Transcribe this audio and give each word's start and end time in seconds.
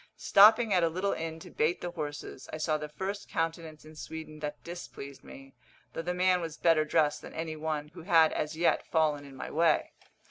Stopping 0.17 0.73
at 0.73 0.81
a 0.83 0.89
little 0.89 1.13
inn 1.13 1.37
to 1.41 1.51
bait 1.51 1.81
the 1.81 1.91
horses, 1.91 2.49
I 2.51 2.57
saw 2.57 2.75
the 2.79 2.89
first 2.89 3.29
countenance 3.29 3.85
in 3.85 3.95
Sweden 3.95 4.39
that 4.39 4.63
displeased 4.63 5.23
me, 5.23 5.53
though 5.93 6.01
the 6.01 6.11
man 6.15 6.41
was 6.41 6.57
better 6.57 6.83
dressed 6.85 7.21
than 7.21 7.35
any 7.35 7.55
one 7.55 7.89
who 7.89 8.01
had 8.01 8.33
as 8.33 8.57
yet 8.57 8.87
fallen 8.87 9.25
in 9.25 9.35
my 9.35 9.51
way. 9.51 9.91